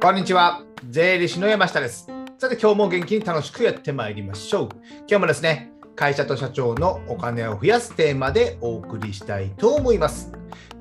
[0.00, 0.62] こんにちは。
[0.88, 2.06] 税理士の山下です。
[2.38, 4.68] さて、今日も元気に楽しくやってまいりましょう。
[5.08, 10.37] 今日もですね、会社と社長のお金を増やすテーマでお送りしたいと思います。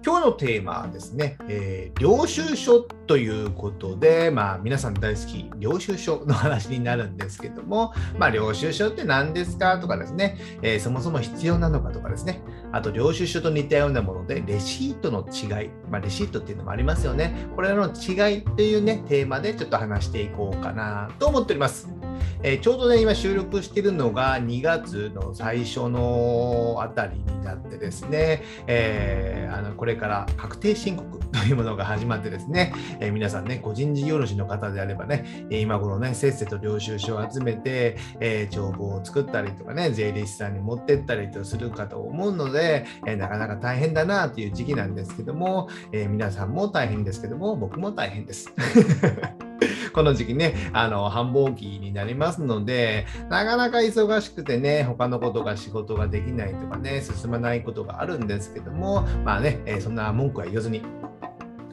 [0.07, 17.35] 今日のテーマはですね、えー領収書ということで、まあ、皆さん大好き領収書の話になるんですけども、まあ、領収書って何ですかとかですね、えーそもそも必要なのかとかですね、あと領収書と似たようなもので、レシートの違い、まあ、レシートっていうのもありますよね。
[17.57, 22.06] これらの違いっていうね、テーマでちょっと話していこうかなと思っております。
[22.43, 48.53] えーちょうどね、今収録しているのが2月の最初のあたりになってですね、えーあのこれから確定申告というものが始まってですね、えー皆さんね、個人事業主の方であればね、今頃ね、せっせと領収書を集めて、え帳簿を作ったりとかね、税理士さんに持ってったりとするかと思うので、えなかなか大変だなという時期なんですけども、え皆さんも大変ですけども、僕も大変です。
[49.97, 60.83] この時期ね、あの繁忙期になりますので、なかなか忙しくてね、他のことが仕事ができないとかね、進まないことがあるんですけども、まあね、えそんな文句は言わずに、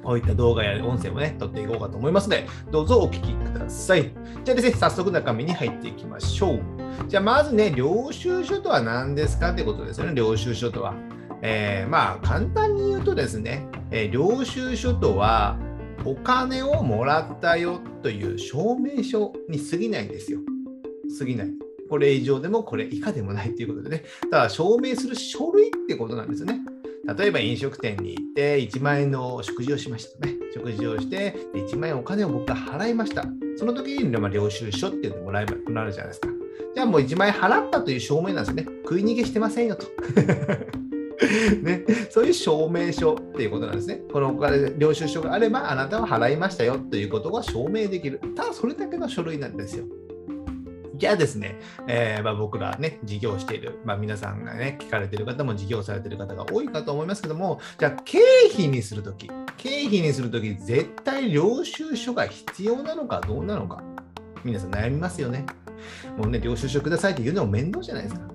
[0.02, 4.04] こういった動画や音声もね、撮っていこうかと思いますので、どうぞお聞きください。
[4.42, 6.60] じゃあですね、早速中身に入っていきましょう。
[7.08, 10.94] じゃあまずね、領収書とは何ですかってことですよね、領収書とは。
[11.42, 15.58] えーまあ簡単に言うとですね、えー領収書とは
[16.04, 20.40] お金をもらったよという証明書に過ぎないんですよ。
[21.18, 21.50] 過ぎない。
[21.88, 24.04] これ以上でもこれ以下でもないということでね。
[24.30, 26.60] ただ証明する書類ってことなんですね。
[27.18, 30.34] 例えば飲食店に行って1万円の食事をしましたね。
[30.54, 33.24] 食事をして1万円お金を僕が払いました。
[33.56, 36.28] その時にま領収書っていうのもらえばもらえるじゃないですか。
[36.74, 38.66] じゃあもう1万円払ったという証明なんですね。
[38.82, 39.86] 食い逃げしてませんよと。
[41.62, 44.00] ね、そういう証明書っていうことなんですね。
[44.12, 48.20] このお金、領収書があれば、あなたは払いましたよということが証明できる。
[48.34, 49.84] ただ、それだけの書類なんですよ。
[50.96, 51.58] じゃあですね、
[51.88, 58.18] えーまあ、僕らね、事業している、まあ、皆さんがね、聞かれてる方も事業されてる方が多いかと思いますけども、じゃあ、経
[58.52, 63.82] 費にするとき、経費にするとき、絶対領収書が必要なのかどうなのか、
[64.44, 65.46] 皆さん悩みますよね。
[66.16, 68.33] もうね、領収書くださいって言うのも面倒じゃないですか。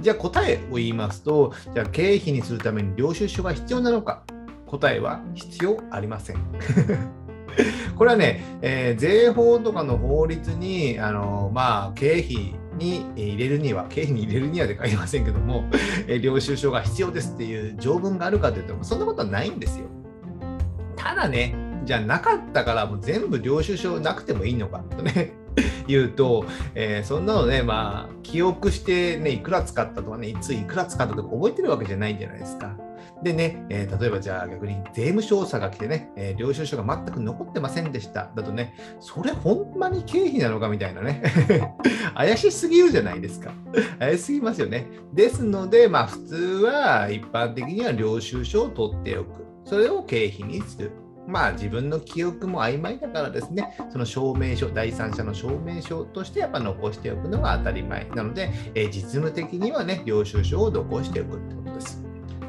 [0.00, 4.22] じゃあ答えを言いますと、じゃあ経費にするために領収書が必要なのか
[4.66, 6.36] 答えは必要ありません。
[7.96, 15.64] これはね、えー税法とかの法律に、あのまあ、経費に入れるには、経費に入れるにはで書いてませんけども、
[16.06, 19.86] えー領収書が必要ですっていう条文があるかというと、そんなことはないんですよ。
[20.96, 21.54] ただね、
[21.84, 25.32] じゃあなかったからもう全部領収書なくてもいいのかとね。
[25.86, 26.44] 言うと、
[26.74, 32.76] えーそんなのね、まあ、記憶して、ね、いくら使ったとかね、いついくら使ったとか覚えてるわけじゃないんじゃないですか。
[33.22, 38.30] でね、えー例えばじゃあ逆に税務調査が来てね、えー領収書が全く残ってませんでした。
[38.34, 41.22] だとね、それほんまに経費なのかみたいなね、
[42.14, 43.52] 怪しすぎるじゃないですか。
[43.98, 44.86] 怪しすぎますよね。
[45.14, 49.46] ですので、まあ普通は一般的には領収書を取っておく。
[49.64, 50.92] それを経費にする。
[51.26, 62.02] まあ自分の記憶も曖昧だからですね、その証明書、第三者の証明書としてやっぱ残しておくのが当たり前なので、えー実務的にはね、領収書を残しておくってことです。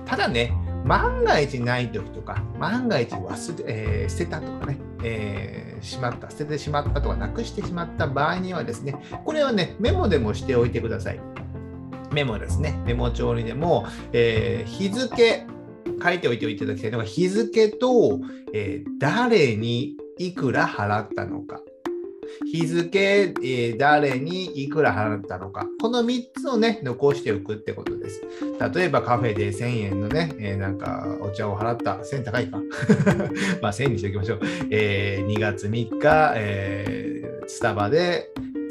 [0.05, 0.53] ただね、
[0.85, 8.95] 万が一ない時とか、万が一忘れ、えー捨てたとかね、えーしまった、捨ててしまったとか、なくしてしまった場合にはですね、
[9.25, 11.19] これはね、メモでもしておいてください。
[12.11, 12.79] メモですね。
[12.85, 15.45] メモ帳にでも、えー日付、
[16.07, 18.21] 書いておいていただきたいのが、日付と、
[18.53, 21.61] えー誰にいくら払ったのか。
[22.51, 25.67] 日付、えー誰にいくら払ったのか。
[25.81, 28.21] この3つをね、残しておくってことです。
[28.73, 31.97] 例えばカフェで1000円のね、えーなんかお茶を払った。
[31.97, 32.57] 1000高いか。
[33.61, 34.39] まあ1000円にしておきましょう。
[34.69, 38.29] えー2月3日、えースタバで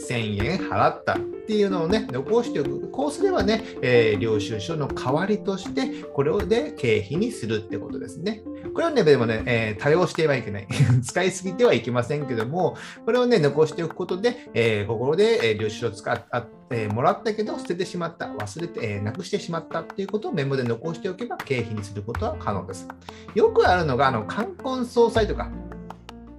[0.08, 1.18] 1000円払ったっ
[1.48, 2.90] ていうのをね、残しておく。
[2.90, 8.42] こうすればね、えー領収書の代わりとして、これをで経費にするってことですね。
[8.74, 10.66] これをね、でもね、えー多用してはいけない。
[11.04, 22.88] 使いすぎてはいけませんけども、これをね、残しておくことで、えー心で、え領収書を使っあえーもらったけど捨ててしまった、忘れて、えーなくしてしまったっていうことをメモで残しておけば経費にすることは可能です。
[23.34, 25.48] よくあるのが、あの、冠婚葬祭とか、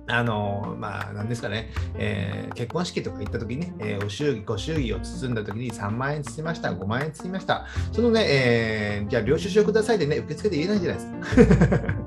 [0.10, 7.66] あのまあ、なんですかね、えー結婚式とか行った時にね、えーお祝儀、ご祝儀を包んだ時に3万円包みました、5万円包みました。
[7.92, 12.07] そのね、えーじゃあ領収書くださいでね、受付で言えないじゃないですか。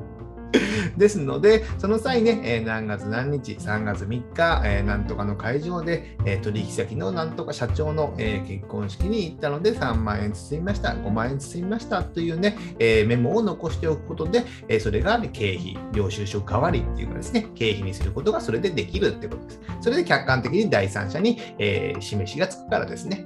[1.01, 19.61] ですので、その際ね、え、何月何日、3月3日、え、なんとかの会場で、え、取引先のなんとか社長の、え結婚式に行ったので3万円包みました、5万円包みましたというね、えメモを残しておくことで、えそれが、ね、経費、領収書代わりっていうかですね、経費にすることがそれでできるってことです。
[19.81, 23.25] それで客観的に第三者に、え示しがつくからですね。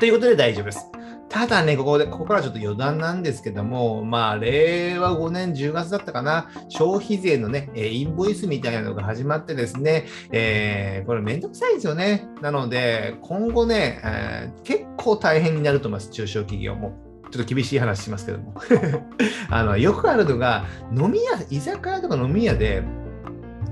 [0.00, 0.90] ということで大丈夫です。
[1.28, 12.26] ただね、ここで、ここからちょっと余談なんですけども、まあ、令和5年10月だったかな、消費税のね、インボイスみたいなのが始まってですね、えー、これめんどくさいですよね。
[12.40, 16.94] なので、今後ね、えー、結構大変になると思います、中小企業も。
[17.30, 18.54] ちょっと厳しい話しますけども
[19.50, 19.76] あの。
[19.76, 20.64] よくあるのが、
[20.96, 22.82] 飲み屋、居酒屋とか飲み屋で、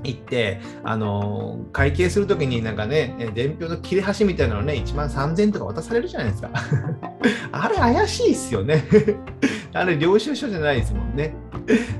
[0.04, 6.50] 行って、あの会計するときになんかね、伝票の切れ端みたいなのね、1万3000とか渡されるじゃないですか。
[7.52, 8.84] あれ怪しいっすよね。
[9.72, 11.34] あれ領収書じゃないですもんね。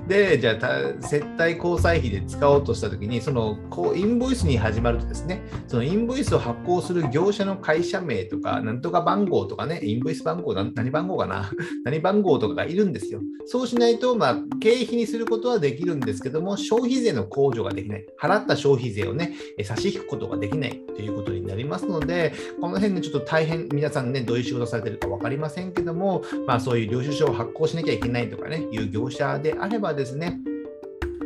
[0.08, 11.50] で、じゃあ、接待交際費で使おうとしたときに、そのこうインボイスに始まるとですね、そのインボイスを発行する業者の会社名とか、なんとか番号とかね、インボイス番号、何番号かな、
[11.84, 13.20] 何番号とかがいるんですよ。
[13.46, 18.06] そうしないと、まあ、経費にすることはできるんですけども、消費税の控除ができない。
[18.20, 19.34] 払った消費税をね、
[19.64, 30.38] 差し引くことができないということになりますので、この辺でちょっと大変、皆さんね、どういう仕事されてるか分かりませんけども、まあ、そういう領収書を発行しなきゃいけないとかね、いう業者であればですね、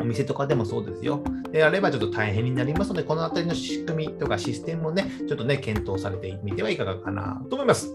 [0.00, 1.23] お店とかでもそうですよ。
[1.50, 7.88] であればちょっと大変になりますので、このあたりの仕組みとかシステムをね、ちょっとね、検討されてみてはいかがかなと思います。
[7.88, 7.90] ち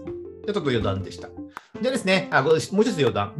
[0.48, 1.28] ょっと余談でした。
[1.80, 3.34] じゃあですね、あもう一つ余談。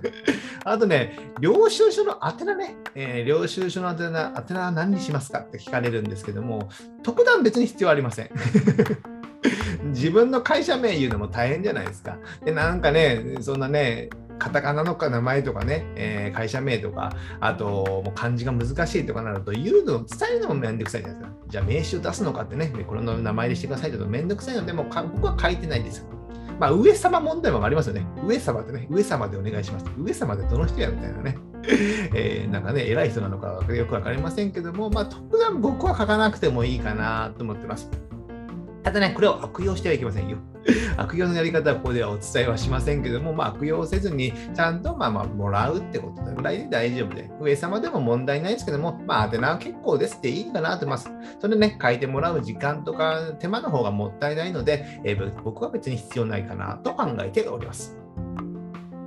[0.64, 6.68] あとね、領収書の宛名ね、えー、領収書の宛名、宛名は何にしますかって聞かれるんですけども、
[7.02, 8.30] 特段別に必要ありません。
[9.92, 12.18] 自分の会社名言うのも大変じゃないですか。
[12.44, 21.36] で、なんかね、そんなね、カタカナのか名前とかね、えー、会社名とか、あともう漢字が難しいとかなると、言うの、伝えるのもめんどくさいじゃないですか。
[21.48, 26.06] じゃあ名刺を出すのかってね、この名前でしてくださいとめんどくさいので、もう僕は書いてないんです。
[26.58, 28.06] まあ、上様問題もありますよね。
[28.24, 29.86] 上様ってね、上様でお願いします。
[29.98, 31.38] 上様でどの人やみたいなね。
[32.14, 37.90] えー、なんかね、偉い人なのかよくわかりませんけども、まあ、特段僕は書かなくてもいいかなと思ってます。
[38.82, 40.38] ただね、これを悪用してはいけませんよ。
[40.96, 51.10] 悪用のやり方はここではお伝えはしませんけども、まあ、悪用せずに、ちゃんとまあまあもらうってことぐらいで大丈夫で、上様でも問題ないですけども、まあ、宛名は結構ですっていいかなと思います。
[51.40, 58.01] それね、書いてもらう時間とか手間の方がもったいないので、えー、僕は別に必要ないかなと考えております。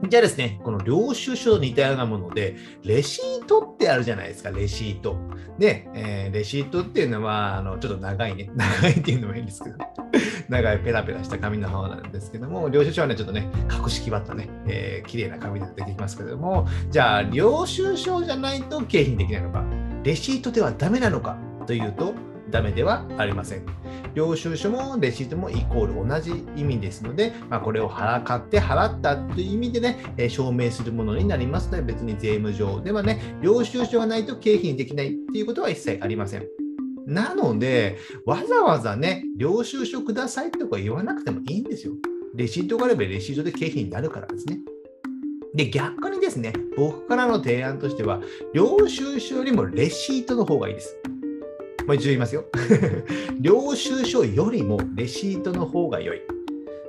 [0.03, 5.17] じゃあですね、この領収書と似たようなもので、レシートってあるじゃないですか、レシート。
[5.57, 9.77] で、えー、レシートっていうのは、あのちょっと長いね、 長いっていうのもいいんですけど、
[10.49, 19.63] 長いペラペラした紙の方なんですけども、領収書はね、ちょっとね、格式ばったね、えー、綺麗な紙で出てきますけども、じゃあ、領収書じゃないと景品できないのか、
[20.03, 22.13] レシートではダメなのかというと、
[22.49, 23.65] ダメではありません。
[24.13, 36.47] 領収書もレシートもイコール同じ意味ですので、まあ、これを払って払ったという意味でね、え証明するものになりますので、別に税務上ではね、領収書がないと経費にできないっていうことは一切ありません。
[37.05, 41.93] なので、わざわざね、領収書くださいとか言わなくてもいいんですよ。
[42.33, 44.59] レシートがあればレシートで経費になるからですね。
[45.53, 48.21] で、逆にですね、僕からの提案としては、
[48.53, 50.97] 領収書よりもレシートの方がいいです。
[51.87, 52.45] もう一度言いますよ。
[53.39, 56.21] 領収書よりもレシートの方が良い。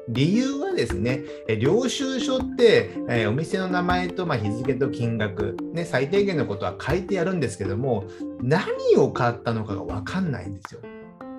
[0.09, 1.25] 理由はですね、
[1.59, 8.05] 領収書って、えー、お店の名前と、ま、日付と金額、ね、最低限のことは書いてやるんですけども、
[8.41, 8.65] 何
[8.97, 10.81] を買ったのかが分かんないんですよ。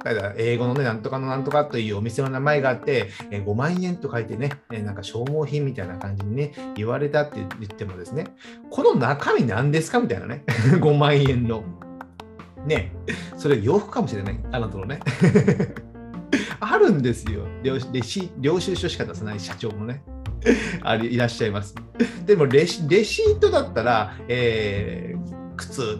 [0.04, 8.26] だから英語のね、なんとかのなんとかというお店の名前があって、え5万円と書いてね、えなんか消耗品みたいな感じにね、言われたって言ってもですね、
[8.70, 10.44] この中身何ですかみたいなね、
[10.80, 11.64] 5万円の。
[12.66, 12.92] ね、
[13.38, 15.00] それ洋服かもしれない、あなたのね。
[16.60, 17.78] あるんですよ領
[18.40, 20.04] 領収書しか出さない社長もね。
[20.82, 21.76] あいらっしゃいます。
[22.26, 26.00] でもレシレシートだったら、えー、靴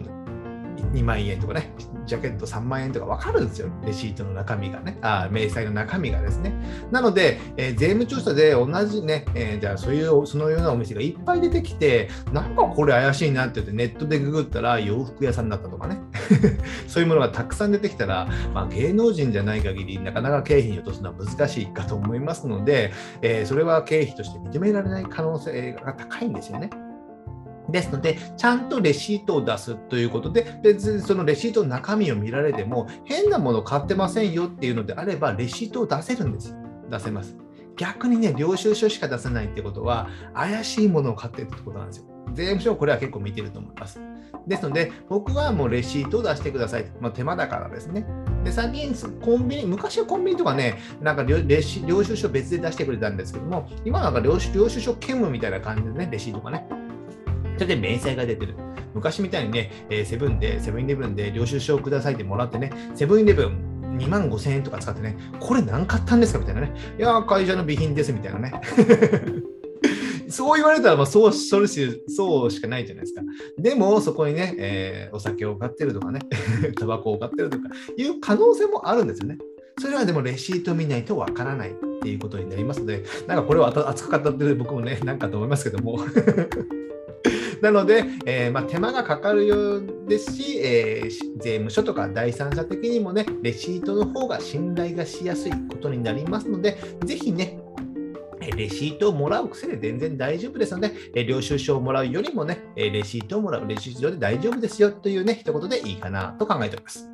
[0.92, 1.72] 2万円とかね、
[2.06, 6.52] ジャケット3万円とか分かるんですよ、レシートの中身がね、あ明細の中身がですね。
[6.90, 16.00] なので、えー、税務調査で同じね、えー、じゃあそういうそのようなお店がいっぱい出てきて、なんかこれ怪しいなって言ってネットでググったら洋服屋さんだったとかね、
[16.86, 22.92] そういうものがたくさん出てきたら、まあ、芸能人じゃない限り、なかなか経費に落とすのは難しいかと思いますので、
[23.22, 26.70] えー、それは経費として認められない可能性が高いんですよね。
[27.70, 36.56] ですので、ちゃんとレシートを出すということで、別にそのレシートの中身を見られても、変なもの買ってませんよっていうのであれば、レシートを出せるんです。
[36.90, 37.36] 出せます。
[37.76, 42.04] 逆にね、領収書しか出せないってことは、怪しいものを買ってるってことなんですよ。
[42.34, 44.00] 税務署これは結構見てると思います。
[44.46, 46.86] ですので、僕はもうレシートを出してください。
[47.00, 48.06] まあ、手間だからですね。
[48.44, 51.42] で、最近、コンビニ、昔はコンビニとかね、なんか領
[52.02, 56.66] 収書別で出してくれたんですけども、今なんか領収書兼務みたいな感じでね、レシートがね。
[57.56, 58.54] それで明細が出てる。
[58.94, 66.72] 昔みたいにね、えー、セブンで、セブンイレブンで領収書をくださいってもらってね、セブンイレブン2万5000円とか使ってね、これ何買ったんですかみたいなね。
[66.98, 68.52] いや、会社の備品ですみたいなね。
[70.28, 73.22] そう言われたら、まあ、そう、それし、そうしかないじゃないですか。
[73.58, 76.20] でも、そこにね、えー、お酒を買ってるとかね、
[76.78, 79.38] タバコを買ってるとかいう可能性もあるんですよね。
[79.80, 85.98] それはでもレシート見ないとわからないっていうことになりますので、なんかこれは熱く語ってる僕もね、なんかと思いますけども。
[87.60, 97.58] なので、えー、まあ、手間がかかるようですし、えー、税務署とか第三者的にもね、レシートの方が信頼がしやすいことになりますので、ぜひね、
[98.58, 107.08] レシートをもらう癖で全然大丈夫ですので、え領収書をもらうよりもね、えレシートをもらう、レシート上で大丈夫ですよというね、一言でいいかなと考えております。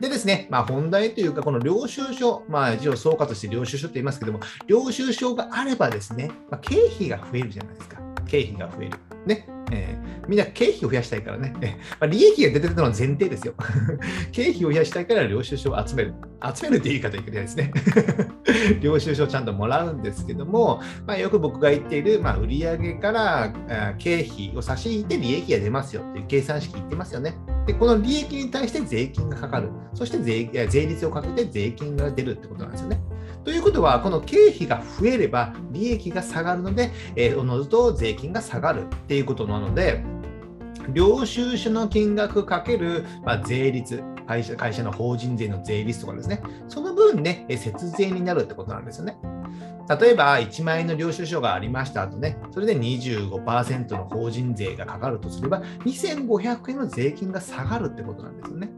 [0.00, 7.98] でですね、まあ、本題というか、この領収書、まあ、一応総括して領収書と言いますけども、領収書があればですね、まあ、経費が増えるじゃないですか。
[8.26, 8.98] 経費が増える。
[9.26, 9.57] ね。
[9.70, 13.54] えー、みんな経費を増やしたいからね、まあ、利益が出てるのは前提ですよ。
[14.32, 16.14] 経費を増やしたいから領収書を集める。
[16.54, 17.72] 集めるって言い方いけないですね。
[18.80, 27.34] 領収書をちゃんともらうんですけども、まあ、よく僕が言っている、まあ、売上から経費を差し引いて利益が出ますよっていう計算式言ってますよね。
[27.66, 29.68] で、この利益に対して税金がかかる。
[29.94, 33.00] そして税税率をかけて税金が出るってことなんですよね。
[33.44, 40.02] ということは、この経費が増えれば利益が下がるので、えー、おのずと税金が下がるっていうことなので、
[40.92, 49.18] 領収書の金額かける、まあ、税率会社、会社の法人税の税率とかですね、その分ね、節税になるってことなんですよね。
[49.88, 58.70] 例えば、1万円の領収書がありましたとね、それで25%の法人税がかかるとすれば、2500円の税金が下がるってことなんですよね。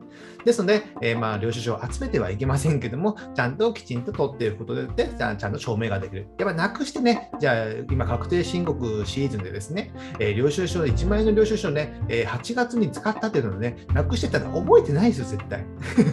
[0.45, 6.29] ですので、えー、まあ領収書を集めてはいけませんけども、ちゃんときちんと取っていくことで、ちゃんと証明ができる。
[6.39, 15.65] やっぱなくしてね、じゃあ今確定申告シーズンでですね、えー、領収書、1万円の領収書ね、えー、8月に使ったっていうのをね、なくしてたら覚えてないですよ、絶対。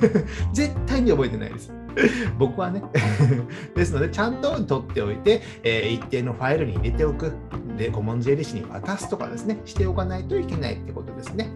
[0.53, 1.71] 絶対に覚えてないです。
[2.37, 2.83] 僕はね
[3.75, 7.33] ですので、ちゃんと取っておいて、えー、一定のファイルに入れておく。
[7.77, 11.49] で、顧問税理士に渡すとかですね、しておかないといけないってことですね。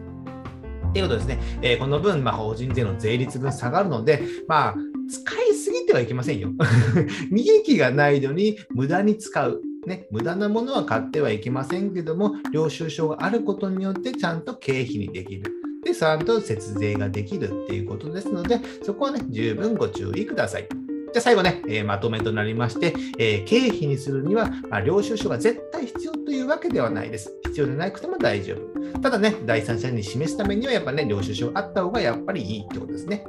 [0.89, 4.75] っていうことですね、えー、この分、まあ、法人税の税率分下がるので、まあ、
[5.09, 6.49] 使いすぎてはいけませんよ。
[7.31, 9.61] 利益がないのに無駄に使う。
[9.87, 15.51] ね、無駄なものは買ってはいけませんけども、領収書があることによってちゃんと経費にできる。
[15.83, 20.67] で、ちゃんと節税ができるっていうことですので、そこはね、十分ご注意ください。
[21.13, 27.33] じゃ最後ね、えー、まとめとなりまして、えー、経費にするには、まあ、領収書が絶対必要というわけではないです。
[27.47, 28.99] 必要でなくても大丈夫。
[28.99, 33.25] ただね、第三者に示すためには、やっぱね、領収書あった方がやっぱりいいってことですね。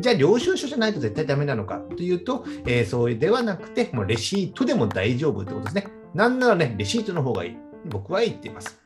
[0.00, 5.86] じゃあ、領収書じゃないと絶対ダメなのかというと、えー、そうではなくて、もうレシートでも大丈夫ってことですね。
[6.14, 7.56] なんならね、レシートの方がいい。
[7.86, 8.81] 僕は言っています。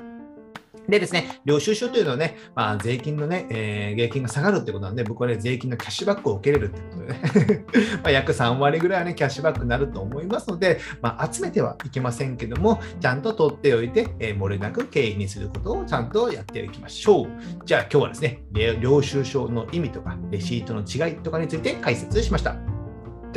[0.89, 7.65] でですね、領収書というのはね、まあ、税金のね、えー、税金が下がるってことなんで、僕はね、税金のキャッシュバックを受けれるってことでね、
[8.05, 17.29] ま約3割ぐらいはね、キャッシュバックになると思いますので、まあ、集めてはいけませんけども、ちゃんと取っておいて、えー、漏れなく経費にすることをちゃんとやっていきましょう。
[17.65, 18.43] じゃあ今日はですね、
[18.81, 22.76] 領収書の意味とか、レシートの違いとかについて解説しました。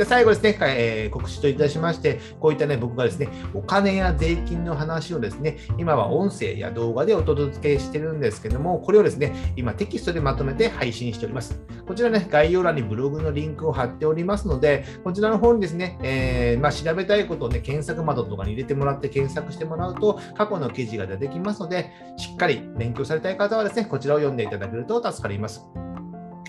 [0.00, 11.60] で最後ですね、えー、告知といたしまして、こういったね、僕がですね、お金や税金の話をですね、今は音声や動画でお届けしてるんですけども、これをですね、今テキストでまとめて配信しております。
[11.86, 25.89] こちらね、概要欄にブログのリンクを貼っておりますので、こちらの方にですね、えー、まあ、調べたいことをね、検索窓とかに入れてもらって検索してもらうと、過去の記事が出てきますので、しっかり勉強されたい方はですね、こちらを読んでいただけると助かります。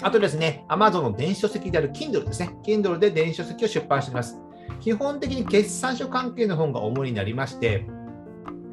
[0.01, 2.55] あとですね、Amazon の電子書籍である Kindle ですね。
[2.63, 4.39] Kindle で電子書籍を出版しています。
[4.79, 7.85] 基本的に決算書関係の本が主になりまして、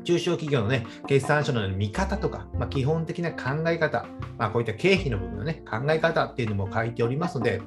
[0.05, 4.07] 中小企業のね、決算書の見方とか、まあ、基本的な考え方、
[4.39, 7.61] まあ、こういった経費の部分のね、考え方っていうのも書いておりますので、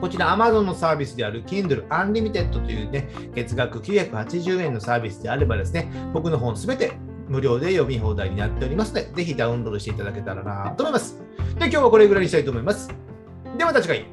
[0.00, 6.92] こちら Amazon のサービスである Kindle Unlimited というね、月額980円のサービスであればですね、僕の本すべて
[7.30, 11.16] 無料で読み放題になっておりますので、ぜひダウンロードしていただけたらなと思います。
[11.58, 12.88] で、今日はこれぐらいにしたいと思います。
[13.56, 14.04] ではまた次回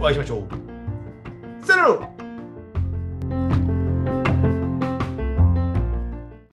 [0.00, 1.64] お会いしましょう。
[1.64, 3.65] さよなら